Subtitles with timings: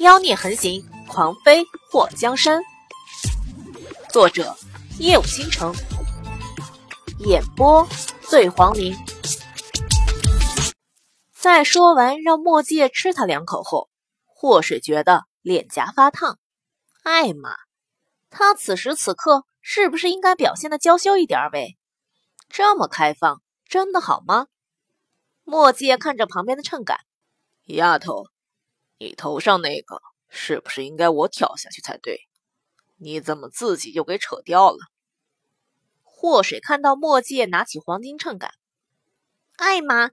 [0.00, 2.60] 妖孽横行，狂飞祸江山。
[4.10, 4.56] 作者：
[4.98, 5.72] 夜舞倾城，
[7.20, 7.86] 演播：
[8.28, 8.92] 醉黄林。
[11.32, 13.88] 在说完让墨界吃他两口后，
[14.24, 16.40] 祸水觉得脸颊发烫。
[17.04, 17.54] 艾玛，
[18.30, 21.78] 他此时此刻是不是应该表现的娇羞一点喂？
[22.48, 24.48] 这么开放，真的好吗？
[25.44, 26.98] 墨界看着旁边的秤杆，
[27.66, 28.26] 丫头。
[28.98, 32.20] 你头上那个是不是应该我挑下去才对？
[32.96, 34.78] 你怎么自己就给扯掉了？
[36.02, 38.52] 祸水看到墨界拿起黄金秤杆，
[39.56, 40.10] 艾玛，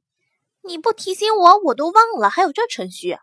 [0.62, 3.18] 你不提醒我，我都忘了还有这程序。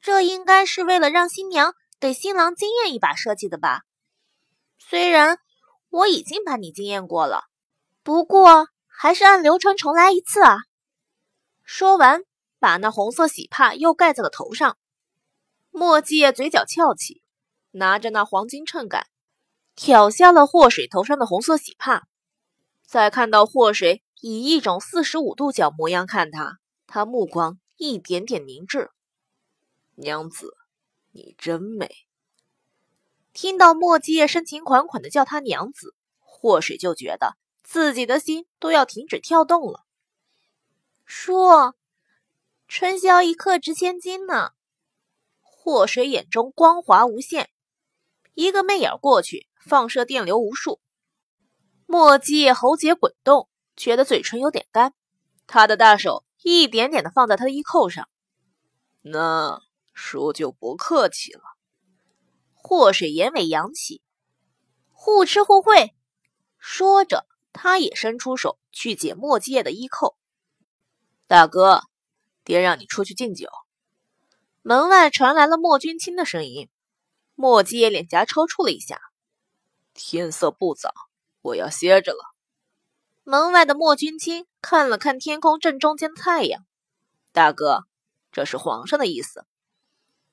[0.00, 3.82] 这应该是为了让新娘给新郎惊艳一把设计的吧？
[4.78, 5.38] 虽然
[5.90, 7.42] 我已经把你惊艳过了，
[8.02, 10.58] 不过还是按流程重来一次啊！
[11.64, 12.22] 说完。
[12.60, 14.76] 把那红色喜帕又盖在了头上，
[15.70, 17.22] 墨界嘴角翘起，
[17.70, 19.06] 拿着那黄金秤杆
[19.76, 22.08] 挑下了祸水头上的红色喜帕。
[22.84, 28.90] 再看到祸水以一种四十五度角模样看他，他目光一点点凝滞。
[29.94, 30.56] 娘子，
[31.12, 31.88] 你真美。
[33.32, 39.84] 听到墨界深情款款的叫他娘子，祸水就觉得自己的心都要停止跳动了。
[41.04, 41.76] 说。
[42.68, 44.50] 春宵一刻值千金呢。
[45.40, 47.48] 祸水眼中光华无限，
[48.34, 50.78] 一个媚眼过去，放射电流无数。
[51.86, 54.92] 墨迹喉结滚动，觉得嘴唇有点干。
[55.46, 58.06] 他的大手一点点的放在他的衣扣上。
[59.00, 59.62] 那
[59.94, 61.40] 叔就不客气了。
[62.52, 64.02] 祸水眼尾扬起，
[64.92, 65.94] 互吃互会。
[66.58, 70.18] 说着，他也伸出手去解墨迹的衣扣。
[71.26, 71.87] 大哥。
[72.48, 73.50] 爹让你出去敬酒。
[74.62, 76.70] 门外传来了莫君清的声音。
[77.34, 79.02] 莫姬脸颊抽搐了一下。
[79.92, 80.94] 天色不早，
[81.42, 82.24] 我要歇着了。
[83.22, 86.64] 门外的莫君清看了看天空正中间的太阳。
[87.32, 87.84] 大哥，
[88.32, 89.44] 这是皇上的意思。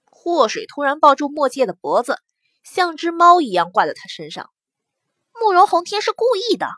[0.06, 2.22] 祸水突然抱住莫界的脖子，
[2.63, 4.50] 像只猫一样挂在他身上。
[5.34, 6.69] 慕容红天是故意的。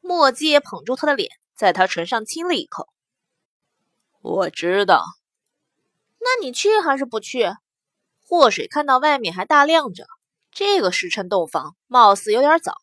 [0.00, 2.88] 莫界捧住他的脸，在他唇上亲了一口。
[4.22, 5.02] 我知道，
[6.20, 7.50] 那你去还是不去？
[8.24, 10.06] 祸水看到外面还大亮着，
[10.52, 12.76] 这个时辰洞房貌似有点早。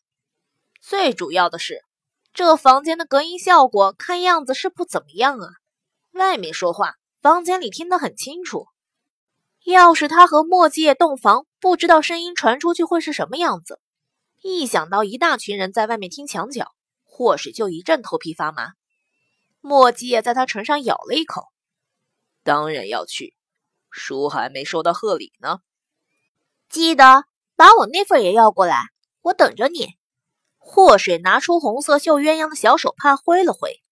[0.82, 1.82] 最主要的是，
[2.34, 5.48] 这房间的隔音效果看样子是不怎么样啊。
[6.12, 8.66] 外面说话，房间里听得很清楚。
[9.64, 13.80] 要是他和墨界洞房，不知道声音传出去会是什么样子。
[14.42, 16.72] 一想到一大群人在外面听墙角，
[17.04, 18.72] 祸水就一阵头皮发麻。
[19.60, 21.48] 墨迹也在他唇上咬了一口。
[22.42, 23.34] 当然要去，
[23.90, 25.58] 叔还没收到贺礼呢。
[26.68, 27.24] 记得
[27.56, 28.84] 把我那份也要过来，
[29.22, 29.94] 我等着你。
[30.56, 33.82] 祸水拿出红色绣鸳鸯的小手帕挥了挥。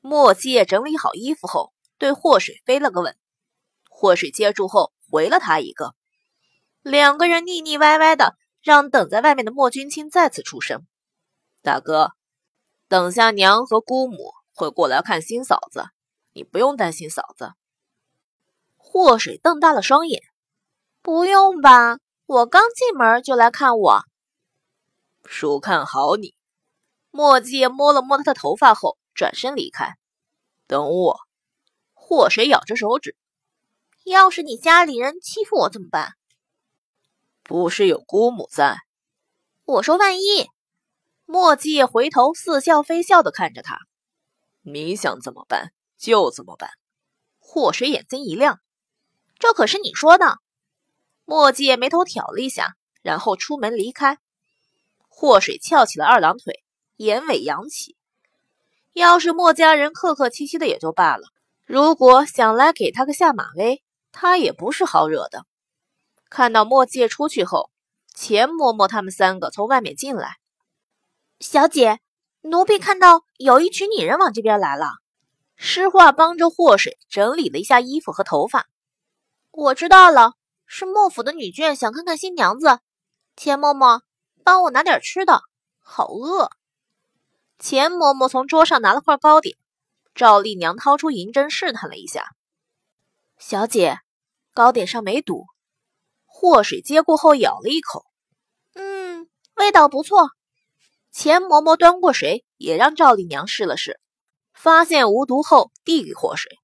[0.00, 3.16] 墨迹整理好衣服后，对祸水飞了个吻。
[3.88, 5.94] 祸水接住后回了他一个。
[6.82, 10.86] 两个人腻腻歪歪的，让等在外面的莫君清再次出声
[11.62, 12.12] ：“大哥，
[12.88, 15.86] 等下娘和姑母。”会过来看新嫂子，
[16.32, 17.52] 你不用担心嫂子。
[18.76, 20.22] 祸水瞪大了双眼，
[21.02, 21.98] 不用吧？
[22.26, 24.02] 我刚进门就来看我，
[25.24, 26.34] 叔看好你。
[27.10, 29.94] 墨迹摸了摸他的头发后，转身离开。
[30.66, 31.20] 等我。
[31.92, 33.16] 祸水咬着手指，
[34.04, 36.12] 要是你家里人欺负我怎么办？
[37.42, 38.76] 不是有姑母在？
[39.64, 40.48] 我说万一。
[41.26, 43.78] 墨迹回头似笑非笑的看着他。
[44.66, 46.70] 你想怎么办就怎么办。
[47.38, 48.60] 祸水眼睛一亮，
[49.38, 50.38] 这可是你说的。
[51.26, 54.18] 墨迹眉头挑了一下，然后出门离开。
[55.08, 56.64] 祸水翘起了二郎腿，
[56.96, 57.96] 眼尾扬起。
[58.94, 61.28] 要是墨家人客客气气的也就罢了，
[61.66, 63.82] 如果想来给他个下马威，
[64.12, 65.46] 他也不是好惹的。
[66.30, 67.70] 看到墨迹出去后，
[68.14, 70.38] 钱嬷嬷他们三个从外面进来，
[71.38, 72.00] 小姐。
[72.46, 74.90] 奴婢看到有一群女人往这边来了。
[75.56, 78.66] 诗画帮着祸水整理了一下衣服和头发。
[79.50, 80.34] 我知道了，
[80.66, 82.80] 是莫府的女眷想看看新娘子。
[83.34, 84.02] 钱嬷嬷，
[84.44, 85.40] 帮我拿点吃的，
[85.80, 86.50] 好饿。
[87.58, 89.56] 钱嬷嬷从桌上拿了块糕点。
[90.14, 92.26] 赵丽娘掏出银针试探了一下，
[93.38, 93.98] 小姐，
[94.52, 95.46] 糕点上没毒。
[96.26, 98.04] 祸水接过后咬了一口，
[98.74, 100.30] 嗯，味道不错。
[101.14, 104.00] 钱嬷嬷端过水，也让赵丽娘试了试，
[104.52, 106.58] 发现无毒后递给祸水。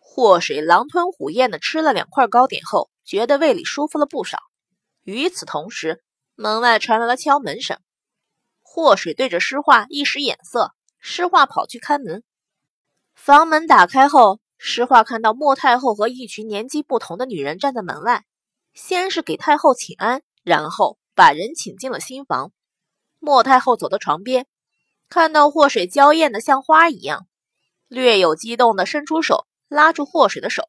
[0.00, 4.38] 祸水狼吞虎咽的吃了两块糕点后，觉得胃里舒服了不少。
[5.04, 6.02] 与此同时，
[6.34, 7.78] 门外传来了敲门声。
[8.62, 12.24] 祸水对着诗画一使眼色，诗画跑去开门。
[13.14, 18.24] 房门打开后，诗画看到莫太后和一群年纪不同的女人站在门外，
[18.72, 22.50] 先是给太后请安，然后把人请进了新房。
[23.24, 24.46] 莫太后走到床边，
[25.08, 27.26] 看到祸水娇艳的像花一样，
[27.88, 30.68] 略有激动的伸出手拉住祸水的手。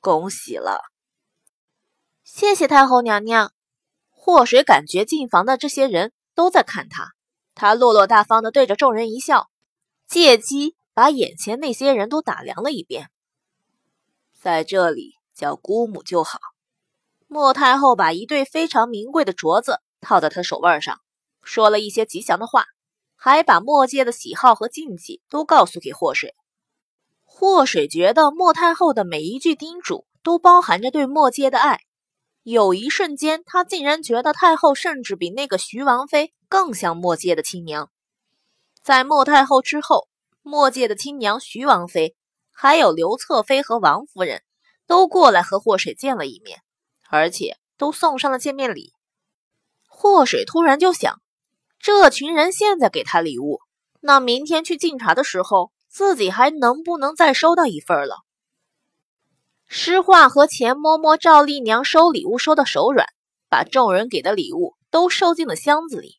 [0.00, 0.80] 恭喜了，
[2.22, 3.52] 谢谢太后娘娘。
[4.10, 7.14] 祸水感觉进房的这些人都在看他，
[7.56, 9.50] 他落落大方的对着众人一笑，
[10.06, 13.10] 借机把眼前那些人都打量了一遍。
[14.32, 16.38] 在这里叫姑母就好。
[17.26, 21.00] 莫太后把一对非常名贵的镯子套在他手腕上，
[21.44, 22.66] 说了一些吉祥的话，
[23.16, 26.34] 还把墨界的喜好和禁忌都告诉给祸水。
[27.22, 31.80] 祸水觉得莫太后的每一句叮嘱都包含着对莫界的爱，
[32.42, 37.90] 有一瞬间，他竟然觉得太后甚至比那个徐王妃更像莫界的亲娘。
[38.82, 40.08] 在莫太后之后，
[40.42, 42.14] 莫界的亲娘徐王妃，
[42.52, 44.42] 还有刘侧妃和王夫人，
[44.86, 46.60] 都过来和祸水见了一面，
[47.08, 48.92] 而且都送上了见面礼。
[49.88, 51.22] 祸水突然就想，
[51.84, 53.60] 这群人现在给他礼物，
[54.00, 55.70] 那明天去敬茶的时候。
[55.86, 58.24] 自己还能不能再收到一份了？
[59.68, 63.06] 诗画和钱嬷嬷、赵丽娘收礼物收的手软，
[63.48, 66.16] 把众人给的礼物都收进了箱子里。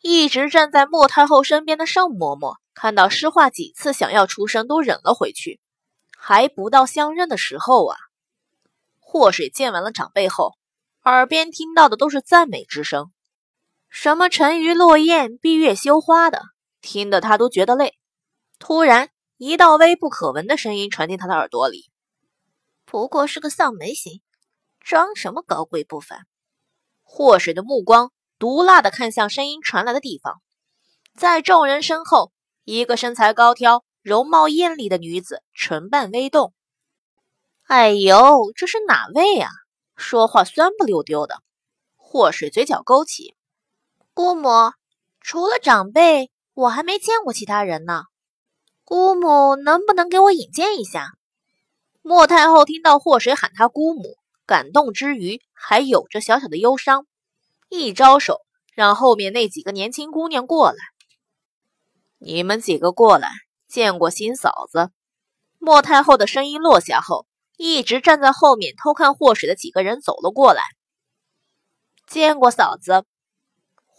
[0.00, 5.60] 一直站在莫太后身边的盛嬷嬷看到诗画几次想要出声，都忍了回去。
[6.16, 7.96] 还不到相认的时候啊！
[8.98, 10.54] 祸水见完了长辈后，
[11.04, 13.12] 耳边听到的都是赞美之声，
[13.88, 16.42] 什么“沉鱼落雁、闭月羞花”的，
[16.80, 17.98] 听得他都觉得累。
[18.58, 21.90] 突然，一道微不可闻的声音传进他的耳朵里
[22.84, 24.20] ：“不过是个丧门星，
[24.80, 26.26] 装什么高贵不凡？”
[27.02, 30.42] 祸水的目光毒辣地看向声音传来的地方，
[31.16, 32.32] 在众人身后，
[32.64, 36.52] 一个身材高挑、容貌艳丽的女子唇瓣微动。
[37.62, 39.50] 哎呦，这是哪位啊？
[39.96, 41.42] 说话酸不溜丢的。
[41.96, 43.34] 祸水嘴角勾起
[44.18, 44.48] ：“姑母，
[45.20, 48.02] 除了长辈，我还没见过其他人呢。”
[48.82, 51.12] 姑母能不能给我引荐一下？
[52.02, 57.06] 莫太后听到祸水喊她姑母，感动之余还有着小小的忧伤，
[57.68, 58.40] 一招手
[58.74, 60.78] 让后面那几个年轻姑娘过来。
[62.18, 63.30] 你们几个过来，
[63.68, 64.90] 见过新嫂子。
[65.58, 70.64] 莫太后的声音落下后，一直站在后面偷看祸水的几个人走了过来。
[72.08, 73.04] 见过嫂子。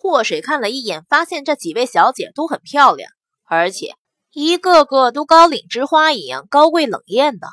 [0.01, 3.11] 祸水看了一眼，发现这几位小姐都很漂亮，
[3.43, 3.95] 而且。
[4.31, 7.47] 一个个都高岭之花一样高贵冷艳的，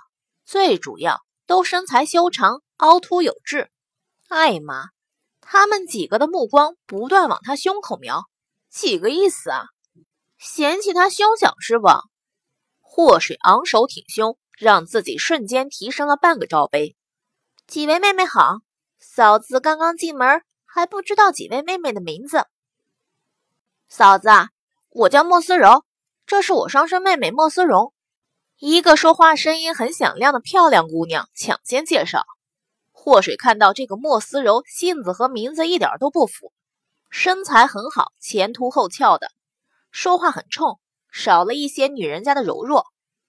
[0.45, 3.71] 最主要都身材修长、凹凸有致。
[4.29, 4.91] 艾妈，
[5.41, 8.27] 他们几个的目光不断往他胸口瞄，
[8.71, 9.65] 几个意思啊？
[10.39, 11.89] 嫌弃他胸小是不？
[12.81, 16.95] 祸水昂首挺胸，让自己瞬间提升了半个罩杯。
[17.67, 18.59] 几位妹妹好，
[19.01, 22.47] 嫂子刚刚进门，还不知道几位妹妹的名字。
[23.89, 24.29] 嫂子，
[24.91, 25.85] 我叫莫思柔。
[26.27, 27.93] 这是我双生妹妹莫思荣，
[28.59, 32.25] 一个说话声音很响亮的漂亮姑娘抢先介绍。
[32.91, 36.53] 祸水看到这个莫思柔性子和名字一点都不符，
[37.11, 39.31] 身材很好，前凸后翘的，
[39.93, 40.81] 说话很冲，
[41.13, 42.87] 少了一些女人家的柔弱。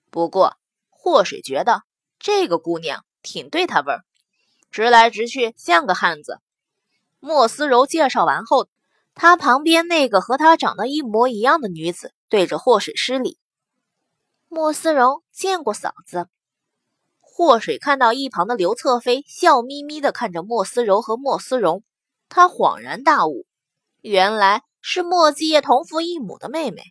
[0.09, 0.57] 不过
[0.89, 1.83] 祸水觉得
[2.17, 4.03] 这个姑娘挺对她味儿，
[4.71, 6.39] 直来直去像个汉子。
[7.19, 8.67] 莫思柔介绍完后，
[9.13, 12.13] 她旁边那个和她长得一模一样的女子。
[12.29, 13.37] 对着祸水施礼，
[14.49, 16.27] 莫思柔见过嫂子。
[17.21, 21.83] 祸水看到一旁的刘侧妃笑眯眯地看着莫思柔和莫思荣，
[22.27, 23.45] 他恍然大悟，
[24.01, 26.83] 原来是莫继业同父异母的妹妹。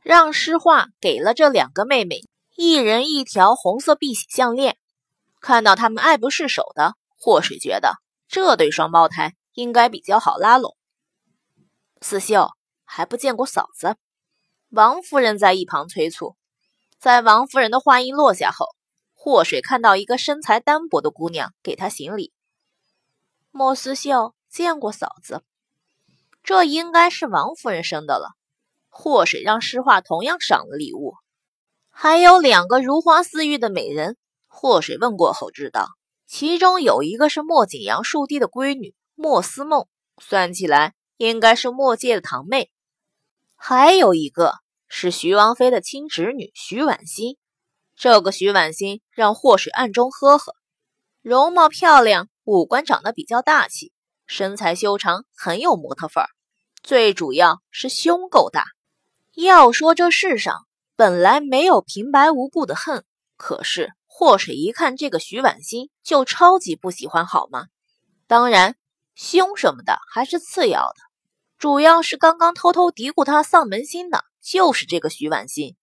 [0.00, 2.22] 让诗画给了这两个妹妹
[2.56, 4.78] 一人一条红色碧玺项链，
[5.42, 7.96] 看到他们爱不释手的，祸水觉得
[8.32, 10.74] 这对双胞胎应该比较好拉拢。
[12.00, 13.96] 思秀还不见过嫂子。
[14.70, 16.34] 王夫人在一旁催促，
[16.98, 18.68] 在王夫人的话音落下后，
[19.12, 22.32] 祸水看到一个身材单薄的姑娘给她行礼。
[23.50, 25.42] 莫思秀见过嫂子，
[26.42, 28.30] 这应该是王夫人生的了。
[28.88, 31.16] 祸水让诗画同样赏了礼物，
[31.90, 34.16] 还有两个如花似玉的美人。
[34.46, 35.90] 祸水问过后知道，
[36.34, 39.86] 其中有一个是莫景阳庶弟的闺女莫思梦，
[40.16, 42.70] 算起来应该是莫界的堂妹，
[43.54, 44.54] 还有一个。
[44.88, 47.36] 是徐王妃的亲侄女徐婉欣，
[47.96, 50.54] 这个徐婉欣让祸水暗中呵呵，
[51.20, 53.92] 容貌漂亮，五官长得比较大气，
[54.26, 56.30] 身材修长，很有模特范儿。
[56.82, 58.64] 最主要是胸够大。
[59.34, 63.04] 要说这世上本来没有平白无故的恨，
[63.36, 67.68] 可是祸水一看这个徐婉欣就超级不喜欢，好吗？
[68.26, 68.76] 当然，
[69.14, 70.96] 凶什么的还是次要的，
[71.56, 75.76] 主要是刚刚偷偷嘀咕他丧门星的就是这个徐婉欣。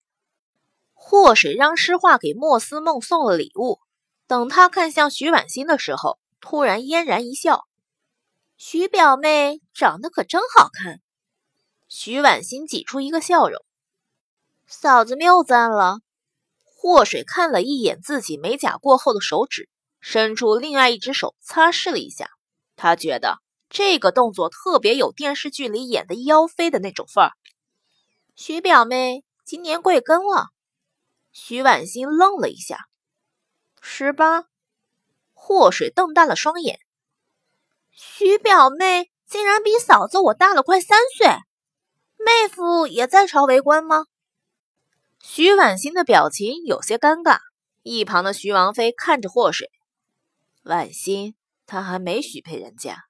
[0.94, 3.80] 祸水让诗画给莫思梦送了礼物，
[4.28, 7.66] 等他看向徐婉欣的时候，突然嫣然一笑
[8.56, 11.00] ：“徐表妹长得可真好看。”
[11.88, 13.60] 徐婉欣挤出一个笑容
[14.68, 15.98] ：“嫂子谬赞了。”
[16.82, 19.68] 祸水看了一眼自己美甲过后的手指，
[20.00, 22.30] 伸出另外一只手擦拭了一下。
[22.74, 23.36] 他觉得
[23.68, 27.32] 这个动作特别有电视剧里演的妖妃的那种范儿。
[28.34, 30.46] 徐表妹今年贵庚了？
[31.32, 32.86] 徐婉欣愣了一下，
[33.82, 34.46] 十八。
[35.34, 36.80] 祸水瞪大了双眼，
[37.90, 41.26] 徐表妹竟然比嫂子我大了快三岁，
[42.16, 44.06] 妹夫也在朝为官吗？
[45.22, 47.38] 徐婉欣的表情有些尴尬，
[47.82, 49.70] 一旁的徐王妃看着祸水，
[50.62, 51.34] 婉欣，
[51.66, 53.09] 她还没许配人家。